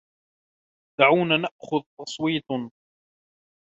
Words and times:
دعونا 0.99 1.37
نأخذ 1.37 1.81
تصويت. 1.97 2.45